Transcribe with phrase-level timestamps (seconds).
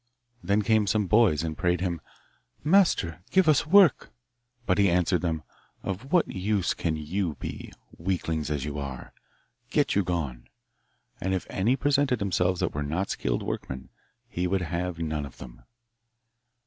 [0.41, 2.01] Then came some boys and prayed him,
[2.63, 4.09] "master, give us work,'
[4.65, 5.43] but he answered them,
[5.83, 9.13] 'Of what use can you be, weaklings as you are!
[9.69, 10.47] Get you gone!'
[11.21, 13.89] And if any presented themselves that were not skilled workmen
[14.27, 15.61] he would have none of them.